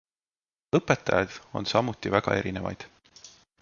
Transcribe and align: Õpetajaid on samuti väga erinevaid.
Õpetajaid 0.79 1.37
on 1.61 1.71
samuti 1.75 2.17
väga 2.19 2.41
erinevaid. 2.43 2.93